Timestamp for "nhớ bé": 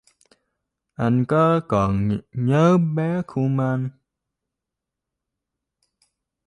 2.33-3.21